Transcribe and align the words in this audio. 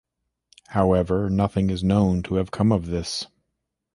However, 0.69 1.29
nothing 1.29 1.69
is 1.69 1.83
known 1.83 2.23
to 2.23 2.37
have 2.37 2.49
come 2.49 2.71
of 2.71 2.87
this. 2.87 3.27